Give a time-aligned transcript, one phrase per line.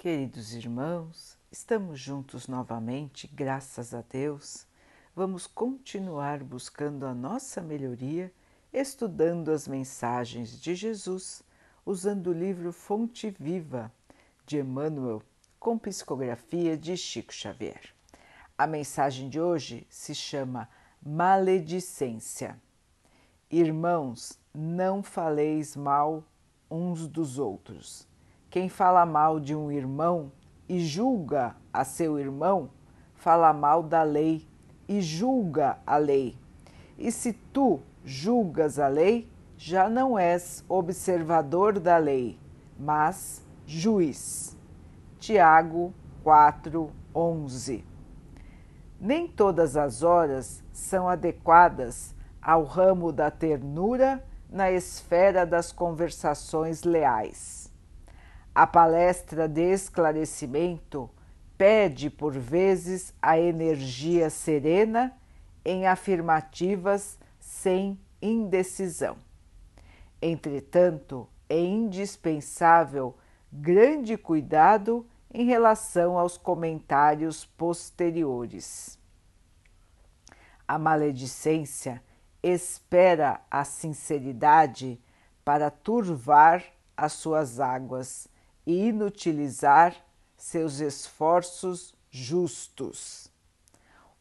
[0.00, 4.64] Queridos irmãos, estamos juntos novamente, graças a Deus.
[5.12, 8.32] Vamos continuar buscando a nossa melhoria,
[8.72, 11.42] estudando as mensagens de Jesus,
[11.84, 13.92] usando o livro Fonte Viva
[14.46, 15.20] de Emmanuel,
[15.58, 17.92] com psicografia de Chico Xavier.
[18.56, 20.68] A mensagem de hoje se chama
[21.02, 22.56] Maledicência.
[23.50, 26.22] Irmãos, não faleis mal
[26.70, 28.06] uns dos outros
[28.50, 30.32] quem fala mal de um irmão
[30.66, 32.70] e julga a seu irmão,
[33.14, 34.46] fala mal da lei
[34.88, 36.34] e julga a lei.
[36.96, 42.38] E se tu julgas a lei, já não és observador da lei,
[42.78, 44.56] mas juiz.
[45.18, 45.92] Tiago
[46.24, 47.84] 4:11.
[48.98, 57.67] Nem todas as horas são adequadas ao ramo da ternura na esfera das conversações leais
[58.58, 61.08] a palestra de esclarecimento
[61.56, 65.16] pede por vezes a energia serena
[65.64, 69.16] em afirmativas sem indecisão.
[70.20, 73.16] Entretanto, é indispensável
[73.52, 78.98] grande cuidado em relação aos comentários posteriores.
[80.66, 82.02] A maledicência
[82.42, 85.00] espera a sinceridade
[85.44, 86.64] para turvar
[86.96, 88.28] as suas águas
[88.68, 89.96] e inutilizar
[90.36, 93.32] seus esforços justos.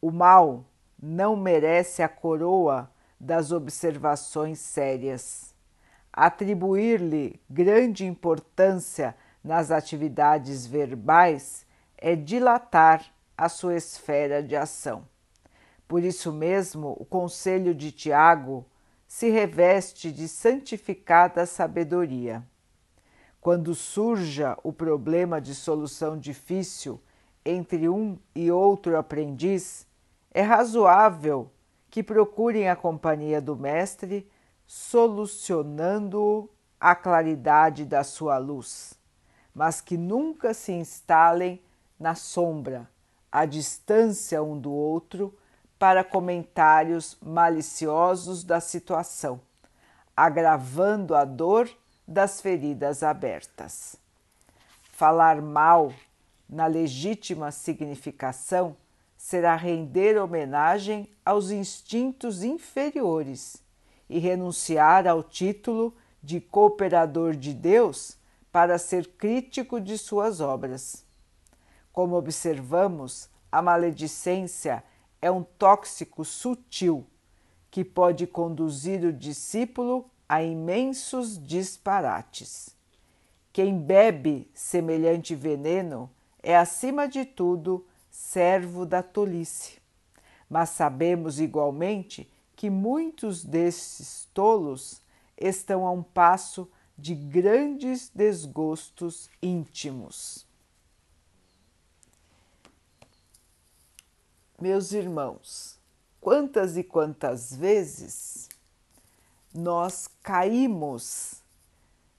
[0.00, 0.64] O mal
[0.98, 5.54] não merece a coroa das observações sérias.
[6.10, 11.66] Atribuir-lhe grande importância nas atividades verbais
[11.98, 15.06] é dilatar a sua esfera de ação.
[15.86, 18.64] Por isso mesmo, o conselho de Tiago
[19.06, 22.42] se reveste de santificada sabedoria.
[23.40, 27.00] Quando surja o problema de solução difícil
[27.42, 29.86] entre um e outro aprendiz,
[30.30, 31.50] é razoável
[31.90, 34.30] que procurem a companhia do Mestre,
[34.66, 38.92] solucionando-o à claridade da sua luz,
[39.54, 41.62] mas que nunca se instalem
[41.98, 42.88] na sombra,
[43.32, 45.34] à distância um do outro,
[45.78, 49.40] para comentários maliciosos da situação,
[50.14, 51.70] agravando a dor
[52.10, 53.94] das feridas abertas.
[54.82, 55.94] Falar mal,
[56.48, 58.76] na legítima significação,
[59.16, 63.62] será render homenagem aos instintos inferiores
[64.08, 68.18] e renunciar ao título de cooperador de Deus
[68.50, 71.04] para ser crítico de suas obras.
[71.92, 74.82] Como observamos, a maledicência
[75.22, 77.06] é um tóxico sutil
[77.70, 82.76] que pode conduzir o discípulo a imensos disparates.
[83.52, 86.08] Quem bebe semelhante veneno
[86.40, 89.78] é, acima de tudo, servo da tolice.
[90.48, 95.02] Mas sabemos igualmente que muitos desses tolos
[95.36, 100.46] estão a um passo de grandes desgostos íntimos.
[104.60, 105.76] Meus irmãos,
[106.20, 108.49] quantas e quantas vezes
[109.54, 111.42] nós caímos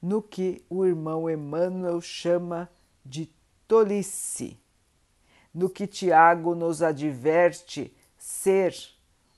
[0.00, 2.68] no que o irmão Emmanuel chama
[3.04, 3.30] de
[3.68, 4.58] tolice,
[5.54, 8.74] no que Tiago nos adverte ser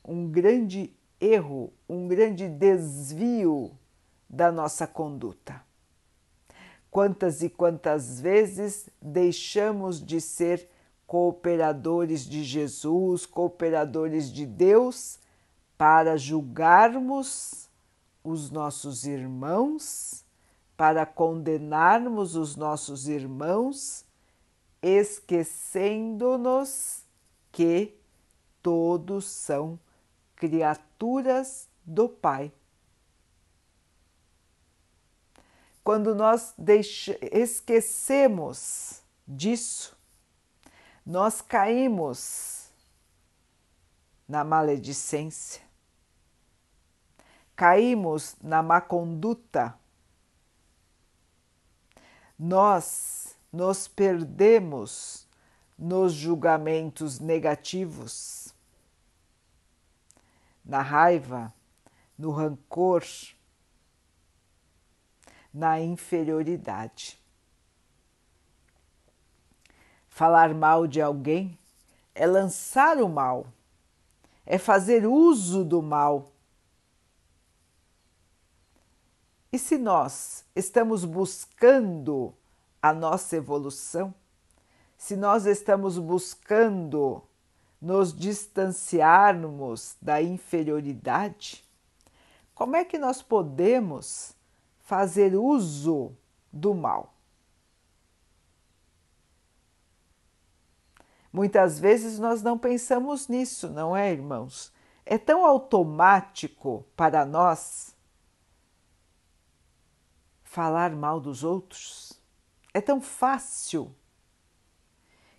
[0.05, 3.73] um grande erro, um grande desvio
[4.29, 5.63] da nossa conduta.
[6.91, 10.69] Quantas e quantas vezes deixamos de ser
[11.07, 15.19] cooperadores de Jesus, cooperadores de Deus,
[15.77, 17.69] para julgarmos
[18.25, 20.25] os nossos irmãos,
[20.77, 24.05] para condenarmos os nossos irmãos,
[24.83, 27.05] esquecendo-nos
[27.53, 27.97] que
[28.61, 29.79] todos são
[30.35, 32.51] criaturas do Pai.
[35.85, 36.55] Quando nós
[37.31, 39.95] esquecemos disso,
[41.05, 42.71] nós caímos
[44.27, 45.61] na maledicência,
[47.57, 49.79] caímos na má conduta,
[52.39, 55.27] nós nos perdemos
[55.79, 58.53] nos julgamentos negativos,
[60.65, 61.53] na raiva,
[62.19, 63.05] no rancor,
[65.53, 67.21] na inferioridade.
[70.09, 71.59] Falar mal de alguém
[72.15, 73.47] é lançar o mal,
[74.47, 76.34] é fazer uso do mal
[79.55, 82.35] E se nós estamos buscando
[82.83, 84.13] a nossa evolução,
[84.97, 87.23] se nós estamos buscando
[87.81, 91.65] nos distanciarmos da inferioridade,
[92.53, 94.35] como é que nós podemos
[94.81, 96.11] fazer uso
[96.53, 97.15] do mal?
[101.33, 104.73] Muitas vezes nós não pensamos nisso, não é, irmãos?
[105.07, 107.94] É tão automático para nós
[110.55, 112.13] falar mal dos outros.
[112.73, 113.93] É tão fácil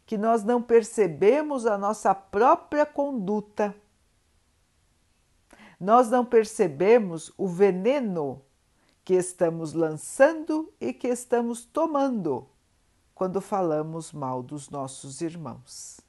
[0.06, 3.74] que nós não percebemos a nossa própria conduta.
[5.80, 8.42] Nós não percebemos o veneno
[9.06, 12.50] que estamos lançando e que estamos tomando
[13.14, 16.02] quando falamos mal dos nossos irmãos.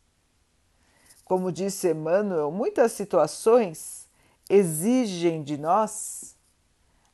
[1.25, 4.09] Como disse Emmanuel, muitas situações
[4.51, 6.37] exigem de nós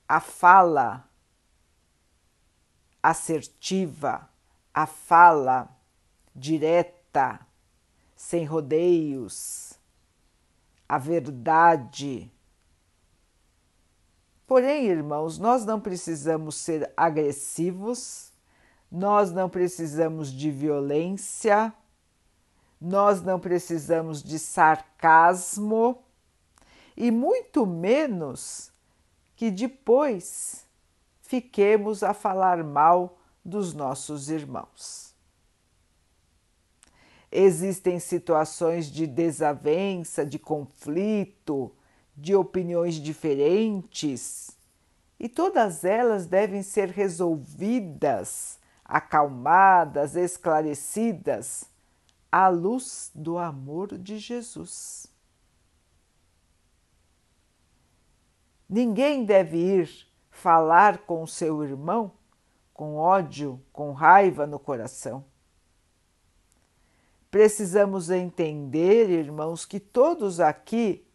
[0.08, 1.11] a fala
[3.02, 4.28] assertiva,
[4.72, 5.69] a fala
[6.34, 7.40] direta,
[8.14, 9.75] sem rodeios,
[10.88, 12.31] a verdade.
[14.46, 18.32] Porém, irmãos, nós não precisamos ser agressivos
[18.93, 21.72] nós não precisamos de violência,
[22.78, 26.05] nós não precisamos de sarcasmo
[26.94, 28.70] e muito menos
[29.34, 30.61] que depois
[31.32, 35.14] fiquemos a falar mal dos nossos irmãos.
[37.31, 41.75] Existem situações de desavença, de conflito,
[42.14, 44.50] de opiniões diferentes,
[45.19, 51.64] e todas elas devem ser resolvidas acalmadas, esclarecidas
[52.31, 55.06] à luz do amor de Jesus.
[58.69, 62.11] Ninguém deve ir falar com o seu irmão
[62.75, 65.25] com ódio, com raiva no coração.
[67.31, 71.06] Precisamos entender, irmãos, que todos aqui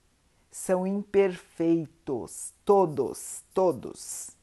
[0.49, 4.37] são imperfeitos, todos, todos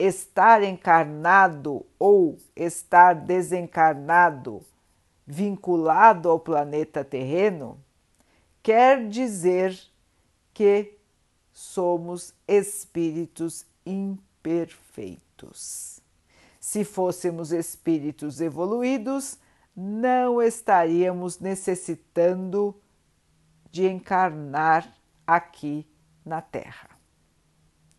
[0.00, 4.62] estar encarnado ou estar desencarnado,
[5.26, 7.78] vinculado ao planeta terreno,
[8.62, 9.78] quer dizer
[10.54, 10.94] que
[11.52, 16.00] somos espíritos imperfeitos.
[16.58, 19.38] Se fôssemos espíritos evoluídos,
[19.74, 22.74] não estaríamos necessitando
[23.70, 24.94] de encarnar
[25.26, 25.86] aqui
[26.24, 27.00] na Terra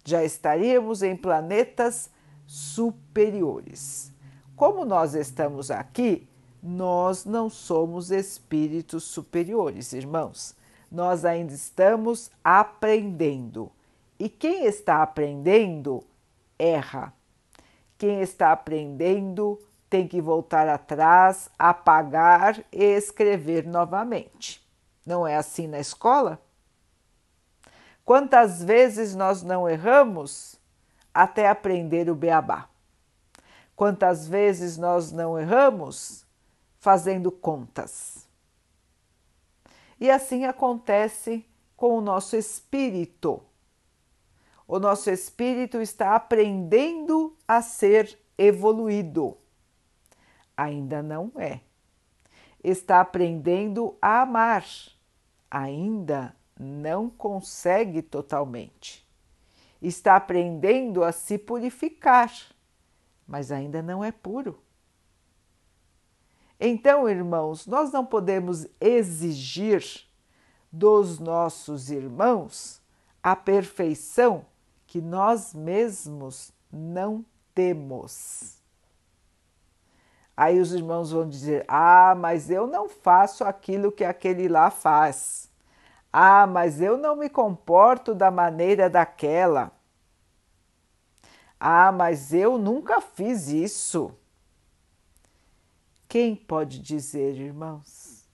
[0.03, 2.09] já estaríamos em planetas
[2.45, 4.11] superiores.
[4.55, 6.27] Como nós estamos aqui,
[6.61, 10.55] nós não somos espíritos superiores, irmãos.
[10.91, 13.71] Nós ainda estamos aprendendo.
[14.21, 16.03] E quem está aprendendo
[16.59, 17.11] erra.
[17.97, 19.59] Quem está aprendendo
[19.89, 24.63] tem que voltar atrás, apagar e escrever novamente.
[25.03, 26.39] Não é assim na escola?
[28.05, 30.55] Quantas vezes nós não erramos
[31.11, 32.69] até aprender o beabá?
[33.75, 36.27] Quantas vezes nós não erramos
[36.77, 38.27] fazendo contas?
[39.99, 41.43] E assim acontece
[41.75, 43.41] com o nosso espírito.
[44.71, 49.37] O nosso espírito está aprendendo a ser evoluído.
[50.55, 51.59] Ainda não é.
[52.63, 54.65] Está aprendendo a amar.
[55.49, 59.05] Ainda não consegue totalmente.
[59.81, 62.31] Está aprendendo a se purificar,
[63.27, 64.57] mas ainda não é puro.
[66.57, 69.83] Então, irmãos, nós não podemos exigir
[70.71, 72.81] dos nossos irmãos
[73.21, 74.45] a perfeição
[74.91, 78.57] que nós mesmos não temos.
[80.35, 85.49] Aí os irmãos vão dizer: Ah, mas eu não faço aquilo que aquele lá faz.
[86.11, 89.71] Ah, mas eu não me comporto da maneira daquela.
[91.57, 94.13] Ah, mas eu nunca fiz isso.
[96.05, 98.25] Quem pode dizer, irmãos?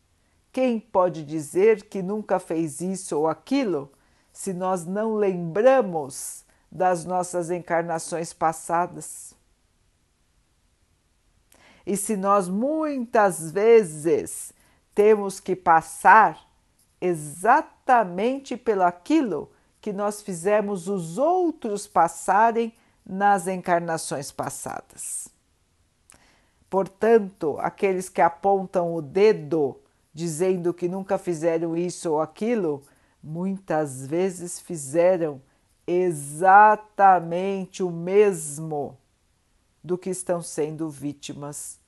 [0.52, 3.92] Quem pode dizer que nunca fez isso ou aquilo
[4.34, 9.36] se nós não lembramos das nossas encarnações passadas?
[11.86, 14.52] E se nós muitas vezes
[14.94, 16.48] temos que passar
[17.00, 22.74] exatamente pelo aquilo que nós fizemos os outros passarem
[23.06, 25.30] nas encarnações passadas.
[26.70, 29.80] Portanto, aqueles que apontam o dedo
[30.14, 32.82] dizendo que nunca fizeram isso ou aquilo,
[33.24, 35.42] muitas vezes fizeram
[35.88, 38.98] exatamente o mesmo
[39.82, 41.80] do que estão sendo vítimas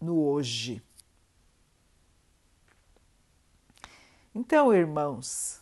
[0.00, 0.82] no hoje.
[4.34, 5.60] Então, irmãos,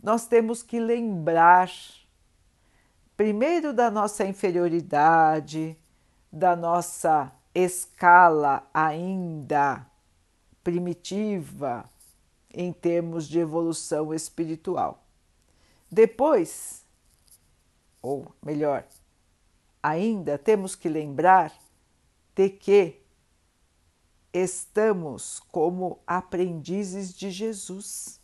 [0.00, 1.70] nós temos que lembrar
[3.16, 5.76] primeiro da nossa inferioridade,
[6.30, 9.86] da nossa escala ainda
[10.62, 11.84] primitiva
[12.52, 15.02] em termos de evolução espiritual.
[15.90, 16.83] Depois,
[18.04, 18.86] ou melhor,
[19.82, 21.56] ainda temos que lembrar
[22.34, 23.00] de que
[24.30, 28.20] estamos como aprendizes de Jesus.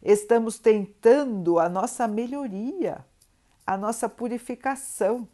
[0.00, 3.04] Estamos tentando a nossa melhoria,
[3.66, 5.26] a nossa purificação.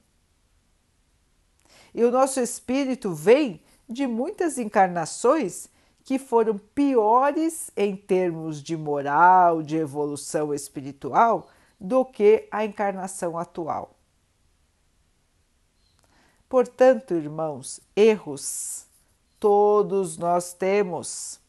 [1.92, 5.68] E o nosso espírito vem de muitas encarnações
[6.02, 13.96] que foram piores em termos de moral, de evolução espiritual, do que a encarnação atual.
[16.48, 18.86] Portanto, irmãos, erros
[19.38, 21.40] todos nós temos,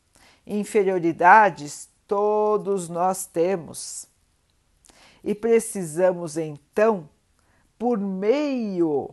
[0.47, 4.07] inferioridades todos nós temos.
[5.23, 7.09] E precisamos então,
[7.77, 9.09] por meio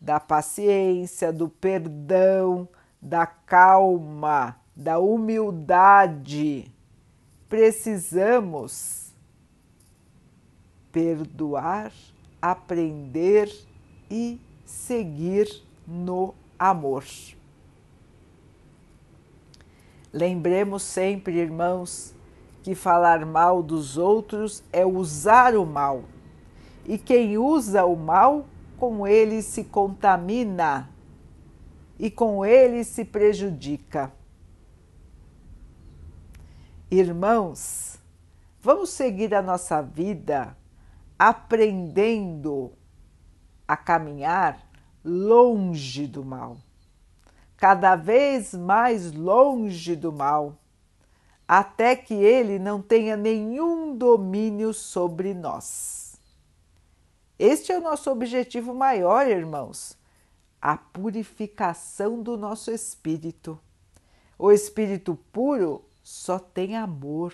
[0.00, 2.68] da paciência, do perdão,
[3.00, 6.72] da calma, da humildade,
[7.48, 9.11] precisamos
[10.92, 11.90] perdoar,
[12.40, 13.50] aprender
[14.10, 15.48] e seguir
[15.86, 17.04] no amor.
[20.12, 22.14] Lembremos sempre, irmãos,
[22.62, 26.04] que falar mal dos outros é usar o mal,
[26.86, 28.46] e quem usa o mal,
[28.78, 30.90] com ele se contamina
[31.98, 34.12] e com ele se prejudica.
[36.90, 37.98] Irmãos,
[38.60, 40.56] vamos seguir a nossa vida
[41.24, 42.72] aprendendo
[43.68, 44.60] a caminhar
[45.04, 46.56] longe do mal,
[47.56, 50.58] cada vez mais longe do mal,
[51.46, 56.16] até que ele não tenha nenhum domínio sobre nós.
[57.38, 59.96] Este é o nosso objetivo maior, irmãos,
[60.60, 63.56] a purificação do nosso espírito.
[64.36, 67.32] O espírito puro só tem amor.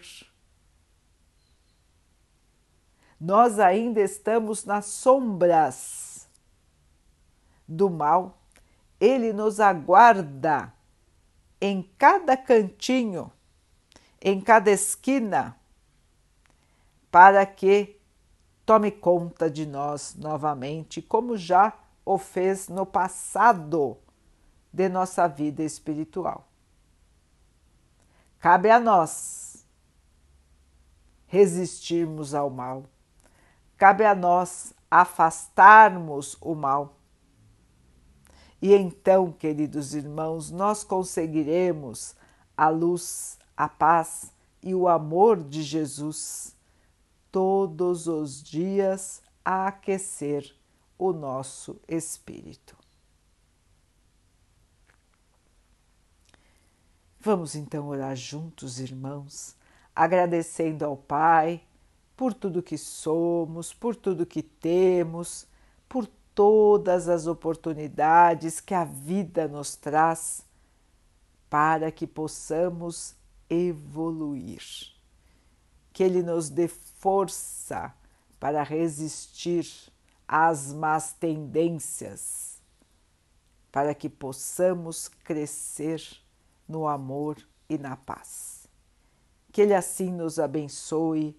[3.21, 6.29] Nós ainda estamos nas sombras
[7.67, 8.39] do mal,
[9.01, 10.73] ele nos aguarda
[11.61, 13.31] em cada cantinho,
[14.21, 15.57] em cada esquina,
[17.11, 17.99] para que
[18.65, 21.73] tome conta de nós novamente, como já
[22.05, 23.99] o fez no passado
[24.73, 26.47] de nossa vida espiritual.
[28.39, 29.67] Cabe a nós
[31.27, 32.85] resistirmos ao mal,
[33.79, 36.99] cabe a nós afastarmos o mal
[38.61, 42.17] e então, queridos irmãos, nós conseguiremos
[42.57, 44.33] a luz, a paz
[44.63, 46.57] e o amor de Jesus
[47.31, 50.55] todos os dias a aquecer
[50.99, 52.77] o nosso espírito.
[57.21, 59.55] Vamos então orar juntos, irmãos,
[59.95, 61.63] agradecendo ao Pai
[62.19, 65.47] por tudo que somos, por tudo que temos,
[65.89, 70.45] por todas as oportunidades que a vida nos traz
[71.49, 73.15] para que possamos
[73.49, 74.61] evoluir.
[75.93, 77.95] Que Ele nos dê força
[78.41, 79.65] para resistir
[80.27, 82.61] às más tendências,
[83.71, 86.03] para que possamos crescer
[86.69, 88.67] no amor e na paz.
[89.53, 91.39] Que Ele assim nos abençoe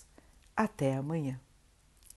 [0.63, 1.39] Até amanhã.